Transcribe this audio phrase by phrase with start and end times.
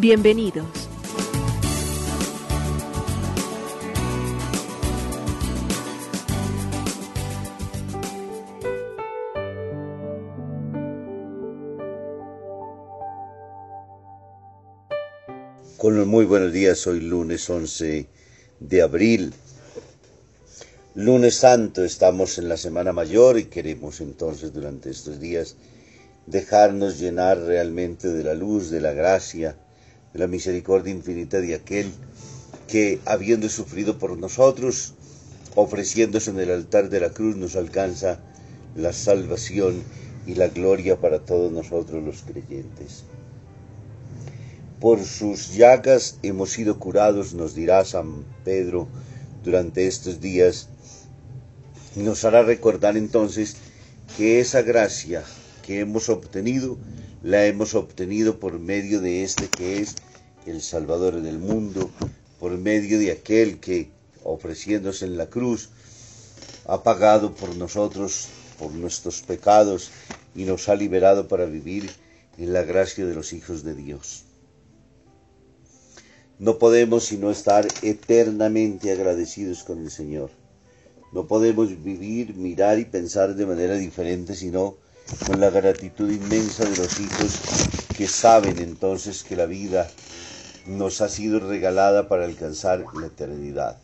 [0.00, 0.64] Bienvenidos.
[15.76, 18.06] Con los muy buenos días, hoy lunes 11
[18.60, 19.34] de abril.
[20.94, 25.56] Lunes Santo, estamos en la Semana Mayor y queremos entonces durante estos días
[26.26, 29.56] dejarnos llenar realmente de la luz, de la gracia,
[30.14, 31.92] la misericordia infinita de aquel
[32.66, 34.94] que, habiendo sufrido por nosotros,
[35.54, 38.20] ofreciéndose en el altar de la cruz, nos alcanza
[38.76, 39.82] la salvación
[40.26, 43.04] y la gloria para todos nosotros los creyentes.
[44.80, 48.86] Por sus llagas hemos sido curados, nos dirá San Pedro
[49.42, 50.68] durante estos días.
[51.96, 53.56] Nos hará recordar entonces
[54.16, 55.24] que esa gracia
[55.66, 56.78] que hemos obtenido,
[57.22, 59.96] la hemos obtenido por medio de este que es
[60.46, 61.90] el Salvador del mundo,
[62.38, 63.90] por medio de aquel que,
[64.22, 65.70] ofreciéndose en la cruz,
[66.66, 69.90] ha pagado por nosotros, por nuestros pecados,
[70.34, 71.90] y nos ha liberado para vivir
[72.38, 74.24] en la gracia de los hijos de Dios.
[76.38, 80.30] No podemos sino estar eternamente agradecidos con el Señor.
[81.12, 84.76] No podemos vivir, mirar y pensar de manera diferente sino
[85.26, 87.40] con la gratitud inmensa de los hijos
[87.96, 89.88] que saben entonces que la vida
[90.66, 93.78] nos ha sido regalada para alcanzar la eternidad.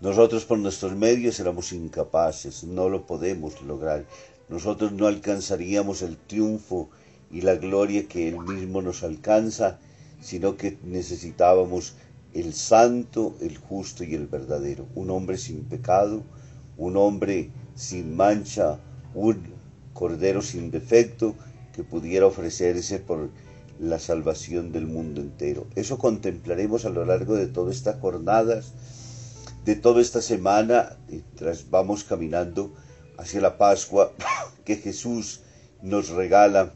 [0.00, 4.06] Nosotros por nuestros medios éramos incapaces, no lo podemos lograr.
[4.48, 6.88] Nosotros no alcanzaríamos el triunfo
[7.30, 9.78] y la gloria que Él mismo nos alcanza
[10.20, 11.94] sino que necesitábamos
[12.34, 16.22] el santo, el justo y el verdadero, un hombre sin pecado,
[16.76, 18.78] un hombre sin mancha,
[19.14, 19.42] un
[19.92, 21.34] cordero sin defecto
[21.74, 23.30] que pudiera ofrecerse por
[23.78, 25.66] la salvación del mundo entero.
[25.74, 28.72] Eso contemplaremos a lo largo de todas estas jornadas,
[29.64, 32.72] de toda esta semana, mientras vamos caminando
[33.16, 34.12] hacia la Pascua
[34.64, 35.40] que Jesús
[35.82, 36.72] nos regala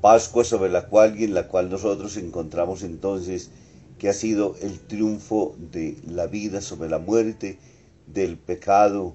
[0.00, 3.50] Pascua sobre la cual y en la cual nosotros encontramos entonces
[3.98, 7.58] que ha sido el triunfo de la vida sobre la muerte,
[8.06, 9.14] del pecado,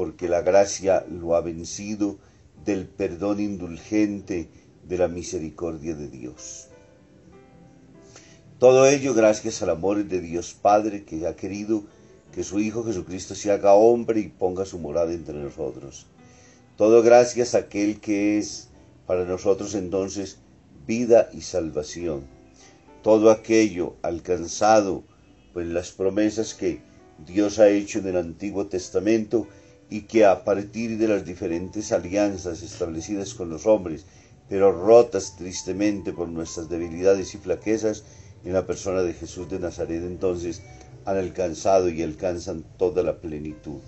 [0.00, 2.16] porque la gracia lo ha vencido,
[2.64, 4.48] del perdón indulgente,
[4.82, 6.68] de la misericordia de Dios.
[8.58, 11.84] Todo ello gracias al amor de Dios Padre que ha querido
[12.32, 16.06] que su Hijo Jesucristo se haga hombre y ponga su morada entre nosotros.
[16.78, 18.70] Todo gracias a aquel que es
[19.06, 20.38] para nosotros entonces
[20.86, 22.22] vida y salvación.
[23.02, 25.04] Todo aquello alcanzado
[25.52, 26.80] pues las promesas que
[27.26, 29.46] Dios ha hecho en el Antiguo Testamento
[29.90, 34.06] y que a partir de las diferentes alianzas establecidas con los hombres,
[34.48, 38.04] pero rotas tristemente por nuestras debilidades y flaquezas,
[38.44, 40.62] en la persona de Jesús de Nazaret entonces
[41.04, 43.80] han alcanzado y alcanzan toda la plenitud.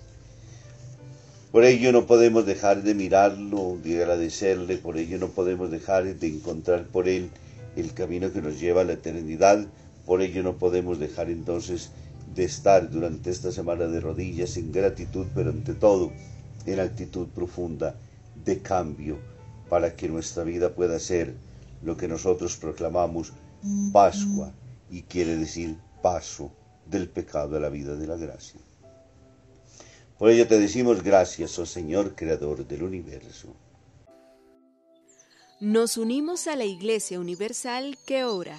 [1.53, 6.27] Por ello no podemos dejar de mirarlo, de agradecerle, por ello no podemos dejar de
[6.27, 7.31] encontrar por él
[7.77, 9.67] el camino que nos lleva a la eternidad,
[10.07, 11.91] por ello no podemos dejar entonces
[12.35, 16.13] de estar durante esta semana de rodillas en gratitud, pero ante todo
[16.67, 17.97] en actitud profunda
[18.45, 19.19] de cambio,
[19.69, 21.35] para que nuestra vida pueda ser
[21.83, 23.33] lo que nosotros proclamamos
[23.93, 24.53] Pascua,
[24.91, 26.53] y quiere decir paso
[26.87, 28.61] del pecado a la vida de la gracia.
[30.19, 33.49] Por ello te decimos gracias, oh Señor, Creador del universo.
[35.61, 38.59] Nos unimos a la Iglesia Universal que ora.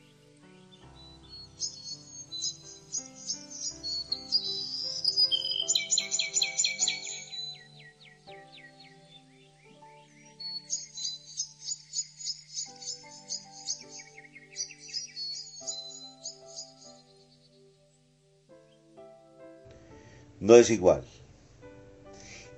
[20.41, 21.03] No es igual.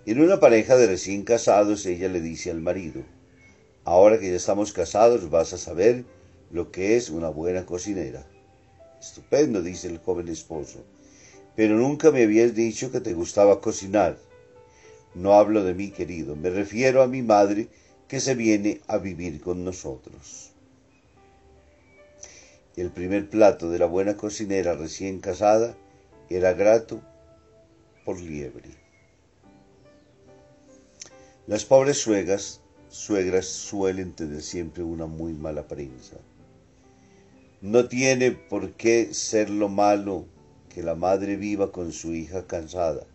[0.05, 3.03] En una pareja de recién casados, ella le dice al marido,
[3.83, 6.05] ahora que ya estamos casados vas a saber
[6.49, 8.25] lo que es una buena cocinera.
[9.01, 10.85] Estupendo, dice el joven esposo,
[11.57, 14.17] pero nunca me habías dicho que te gustaba cocinar.
[15.13, 17.67] No hablo de mí, querido, me refiero a mi madre
[18.07, 20.51] que se viene a vivir con nosotros.
[22.77, 25.75] El primer plato de la buena cocinera recién casada
[26.29, 27.01] era grato
[28.03, 28.69] por liebre.
[31.45, 36.17] Las pobres suegras, suegras suelen tener siempre una muy mala prensa.
[37.61, 40.25] No tiene por qué ser lo malo
[40.69, 43.05] que la madre viva con su hija cansada.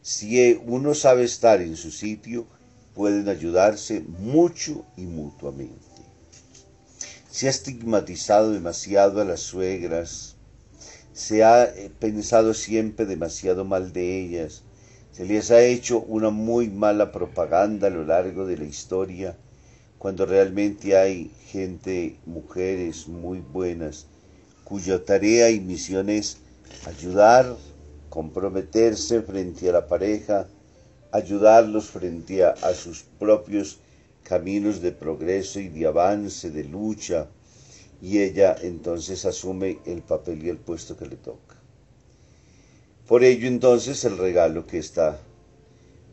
[0.00, 2.46] Si uno sabe estar en su sitio,
[2.94, 5.84] pueden ayudarse mucho y mutuamente.
[7.30, 10.37] Se ha estigmatizado demasiado a las suegras
[11.18, 14.62] se ha eh, pensado siempre demasiado mal de ellas,
[15.10, 19.36] se les ha hecho una muy mala propaganda a lo largo de la historia,
[19.98, 24.06] cuando realmente hay gente, mujeres muy buenas,
[24.62, 26.38] cuya tarea y misión es
[26.86, 27.56] ayudar,
[28.10, 30.46] comprometerse frente a la pareja,
[31.10, 33.80] ayudarlos frente a, a sus propios
[34.22, 37.26] caminos de progreso y de avance, de lucha,
[38.00, 41.56] y ella entonces asume el papel y el puesto que le toca.
[43.06, 45.18] Por ello entonces el regalo que esta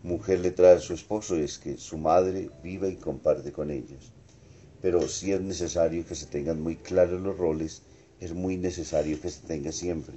[0.02, 4.12] mujer le trae a su esposo es que su madre viva y comparte con ellos.
[4.82, 7.82] Pero si es necesario que se tengan muy claros los roles,
[8.20, 10.16] es muy necesario que se tenga siempre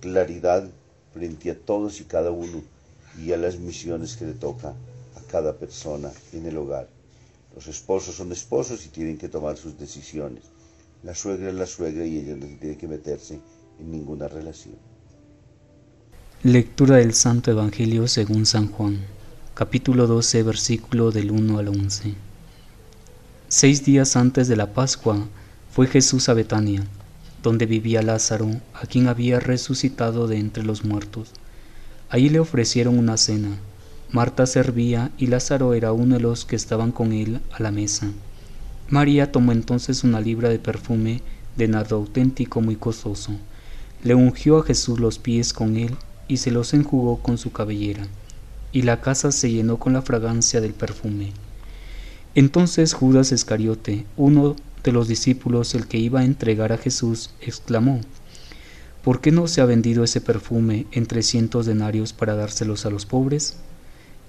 [0.00, 0.68] claridad
[1.12, 2.62] frente a todos y cada uno
[3.20, 4.68] y a las misiones que le toca
[5.16, 6.88] a cada persona en el hogar.
[7.54, 10.44] Los esposos son esposos y tienen que tomar sus decisiones
[11.02, 13.40] la suegra es la suegra y ella no tiene que meterse
[13.78, 14.74] en ninguna relación.
[16.42, 18.98] Lectura del Santo Evangelio según San Juan,
[19.54, 22.14] capítulo 12, versículo del 1 al 11.
[23.48, 25.26] Seis días antes de la Pascua
[25.70, 26.84] fue Jesús a Betania,
[27.42, 31.32] donde vivía Lázaro, a quien había resucitado de entre los muertos.
[32.08, 33.58] Allí le ofrecieron una cena.
[34.10, 38.10] Marta servía y Lázaro era uno de los que estaban con él a la mesa.
[38.90, 41.20] María tomó entonces una libra de perfume
[41.58, 43.32] de nardo auténtico muy costoso,
[44.02, 45.94] le ungió a Jesús los pies con él
[46.26, 48.06] y se los enjugó con su cabellera,
[48.72, 51.32] y la casa se llenó con la fragancia del perfume.
[52.34, 58.00] Entonces Judas Iscariote, uno de los discípulos, el que iba a entregar a Jesús, exclamó,
[59.04, 63.04] ¿Por qué no se ha vendido ese perfume en trescientos denarios para dárselos a los
[63.04, 63.56] pobres?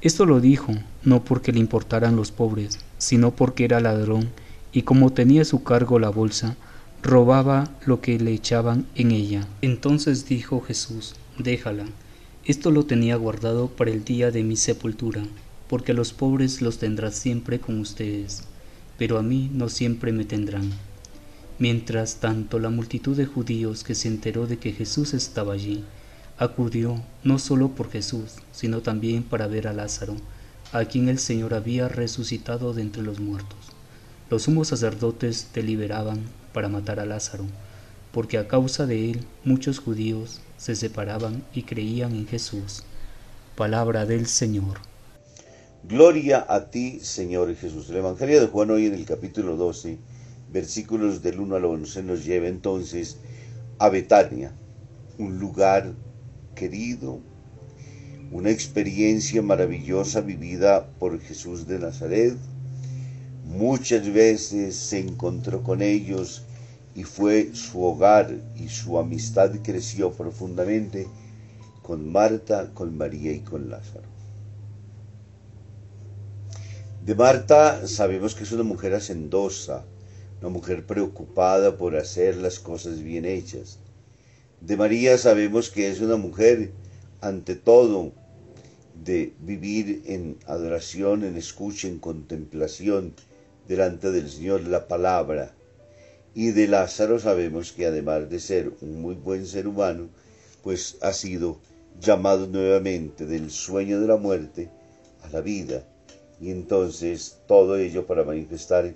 [0.02, 0.74] Esto lo dijo
[1.04, 4.30] no porque le importaran los pobres, sino porque era ladrón
[4.72, 6.56] y como tenía a su cargo la bolsa,
[7.02, 9.48] robaba lo que le echaban en ella.
[9.62, 11.86] Entonces dijo Jesús, déjala,
[12.46, 15.24] esto lo tenía guardado para el día de mi sepultura,
[15.68, 18.44] porque los pobres los tendrás siempre con ustedes,
[18.98, 20.72] pero a mí no siempre me tendrán.
[21.58, 25.84] Mientras tanto la multitud de judíos que se enteró de que Jesús estaba allí,
[26.38, 30.16] acudió no solo por Jesús, sino también para ver a Lázaro,
[30.72, 33.79] a quien el Señor había resucitado de entre los muertos.
[34.30, 36.20] Los sumos sacerdotes deliberaban
[36.54, 37.46] para matar a Lázaro,
[38.12, 42.84] porque a causa de él muchos judíos se separaban y creían en Jesús.
[43.56, 44.82] Palabra del Señor.
[45.84, 47.90] Gloria a ti, Señor Jesús.
[47.90, 49.98] El Evangelio de Juan hoy en el capítulo 12,
[50.54, 53.18] versículos del 1 al 11, nos lleva entonces
[53.80, 54.54] a Betania,
[55.18, 55.94] un lugar
[56.54, 57.20] querido,
[58.32, 62.38] una experiencia maravillosa vivida por Jesús de Nazaret,
[63.50, 66.44] Muchas veces se encontró con ellos
[66.94, 71.08] y fue su hogar y su amistad creció profundamente
[71.82, 74.08] con Marta, con María y con Lázaro.
[77.04, 79.84] De Marta sabemos que es una mujer hacendosa,
[80.42, 83.80] una mujer preocupada por hacer las cosas bien hechas.
[84.62, 86.72] De María sabemos que es una mujer,
[87.20, 88.12] ante todo,
[89.04, 93.16] de vivir en adoración, en escucha, en contemplación,
[93.70, 95.54] delante del Señor la palabra
[96.34, 100.10] Y de Lázaro sabemos que además de ser un muy buen ser humano,
[100.64, 101.60] pues ha sido
[102.00, 104.70] llamado nuevamente del sueño de la muerte
[105.22, 105.84] a la vida.
[106.40, 108.94] Y entonces todo ello para manifestar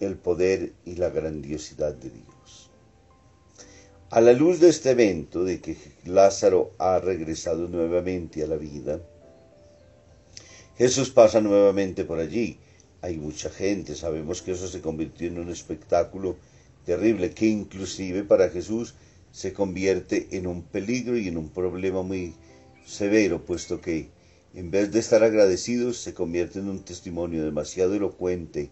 [0.00, 2.70] el poder y la grandiosidad de Dios.
[4.10, 9.00] A la luz de este evento, de que Lázaro ha regresado nuevamente a la vida,
[10.76, 12.58] Jesús pasa nuevamente por allí.
[13.02, 16.36] Hay mucha gente, sabemos que eso se convirtió en un espectáculo
[16.86, 18.94] terrible, que inclusive para Jesús
[19.32, 22.34] se convierte en un peligro y en un problema muy
[22.86, 24.08] severo, puesto que
[24.54, 28.70] en vez de estar agradecidos se convierte en un testimonio demasiado elocuente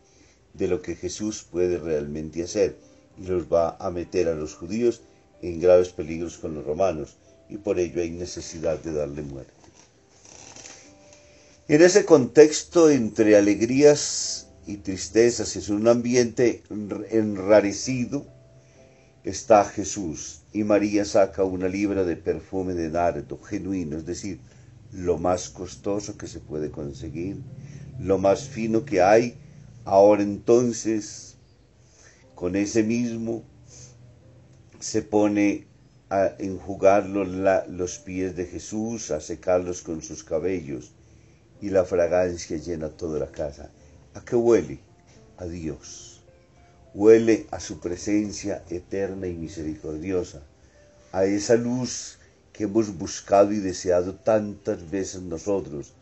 [0.54, 2.76] de lo que Jesús puede realmente hacer
[3.18, 5.02] y los va a meter a los judíos
[5.42, 7.16] en graves peligros con los romanos
[7.49, 9.60] y por ello hay necesidad de darle muerte.
[11.70, 16.64] En ese contexto entre alegrías y tristezas, es un ambiente
[17.12, 18.26] enrarecido,
[19.22, 24.40] está Jesús y María saca una libra de perfume de nardo genuino, es decir,
[24.90, 27.36] lo más costoso que se puede conseguir,
[28.00, 29.38] lo más fino que hay.
[29.84, 31.36] Ahora entonces,
[32.34, 33.44] con ese mismo,
[34.80, 35.68] se pone
[36.08, 40.94] a enjugar los pies de Jesús, a secarlos con sus cabellos,
[41.61, 43.71] y la fragancia llena toda la casa.
[44.14, 44.81] ¿A qué huele?
[45.37, 46.23] A Dios.
[46.95, 50.43] Huele a su presencia eterna y misericordiosa,
[51.12, 52.19] a esa luz
[52.52, 55.93] que hemos buscado y deseado tantas veces nosotros,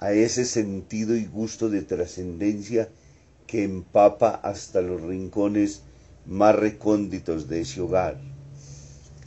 [0.00, 2.88] a ese sentido y gusto de trascendencia
[3.46, 5.82] que empapa hasta los rincones
[6.26, 8.20] más recónditos de ese hogar.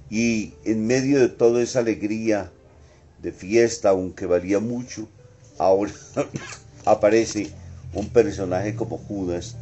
[0.10, 2.52] Y en medio de toda esa alegría
[3.22, 5.08] de fiesta, aunque valía mucho,
[5.58, 5.94] ahora
[6.86, 7.52] aparece
[7.94, 9.56] un personaje como Judas,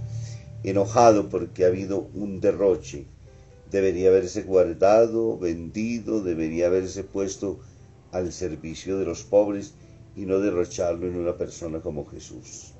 [0.63, 3.05] enojado porque ha habido un derroche.
[3.71, 7.59] Debería haberse guardado, vendido, debería haberse puesto
[8.11, 9.73] al servicio de los pobres
[10.15, 12.73] y no derrocharlo en una persona como Jesús.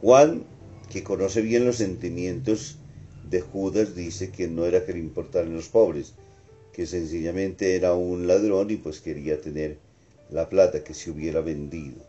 [0.00, 0.44] Juan,
[0.90, 2.78] que conoce bien los sentimientos
[3.30, 6.14] de Judas, dice que no era que le importaran los pobres,
[6.72, 9.78] que sencillamente era un ladrón y pues quería tener
[10.32, 12.02] la plata que se hubiera vendido.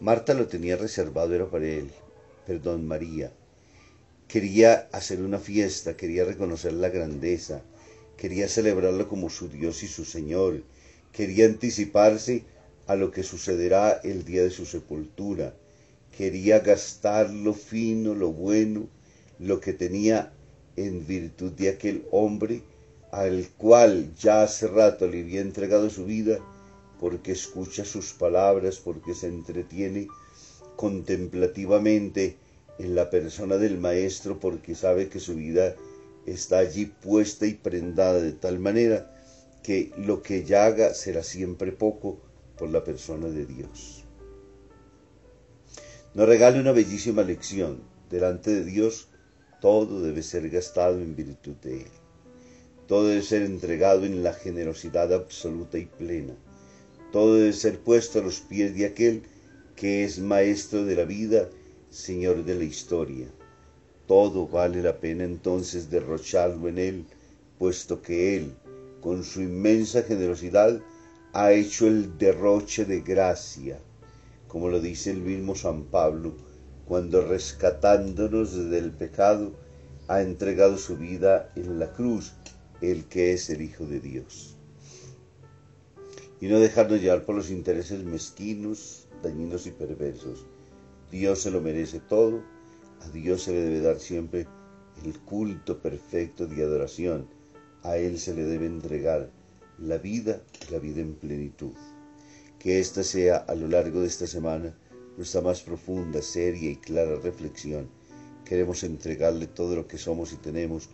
[0.00, 1.90] Marta lo tenía reservado, para él,
[2.46, 3.30] perdón, María.
[4.26, 7.62] Quería hacer una fiesta, quería reconocer la grandeza,
[8.16, 10.62] quería celebrarlo como su Dios y su Señor,
[11.12, 12.44] quería anticiparse
[12.88, 15.54] a lo que sucederá el día de su sepultura,
[16.16, 18.88] quería gastar lo fino, lo bueno,
[19.38, 20.32] lo que tenía
[20.76, 22.62] en virtud de aquel hombre
[23.12, 26.38] al cual ya hace rato le había entregado su vida
[26.98, 30.08] porque escucha sus palabras, porque se entretiene
[30.76, 32.36] contemplativamente
[32.78, 35.74] en la persona del Maestro, porque sabe que su vida
[36.26, 39.14] está allí puesta y prendada de tal manera
[39.62, 42.18] que lo que ella haga será siempre poco
[42.56, 44.04] por la persona de Dios.
[46.14, 47.82] Nos regale una bellísima lección.
[48.10, 49.08] Delante de Dios
[49.60, 51.90] todo debe ser gastado en virtud de Él.
[52.86, 56.34] Todo debe ser entregado en la generosidad absoluta y plena
[57.10, 59.22] todo debe ser puesto a los pies de aquel
[59.76, 61.48] que es maestro de la vida,
[61.88, 63.28] señor de la historia.
[64.06, 67.04] Todo vale la pena entonces derrocharlo en él,
[67.58, 68.52] puesto que él,
[69.00, 70.80] con su inmensa generosidad,
[71.32, 73.78] ha hecho el derroche de gracia,
[74.46, 76.34] como lo dice el mismo San Pablo,
[76.86, 79.52] cuando rescatándonos del pecado,
[80.08, 82.32] ha entregado su vida en la cruz,
[82.80, 84.57] el que es el Hijo de Dios
[86.40, 90.46] y no dejarnos llevar por los intereses mezquinos, dañinos y perversos.
[91.10, 92.42] Dios se lo merece todo,
[93.00, 94.46] a Dios se le debe dar siempre
[95.04, 97.26] el culto perfecto de adoración,
[97.82, 99.30] a Él se le debe entregar
[99.78, 101.72] la vida, la vida en plenitud.
[102.58, 104.76] Que esta sea a lo largo de esta semana
[105.16, 107.88] nuestra más profunda, seria y clara reflexión.
[108.44, 110.88] Queremos entregarle todo lo que somos y tenemos,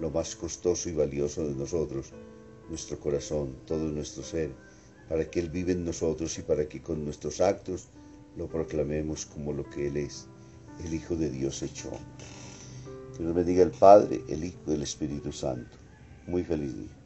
[0.00, 2.12] lo más costoso y valioso de nosotros,
[2.68, 4.50] nuestro corazón, todo nuestro ser
[5.08, 7.88] para que Él vive en nosotros y para que con nuestros actos
[8.36, 10.26] lo proclamemos como lo que Él es,
[10.84, 12.26] el Hijo de Dios hecho hombre.
[13.16, 15.76] Que nos bendiga el Padre, el Hijo y el Espíritu Santo.
[16.26, 17.05] Muy feliz día.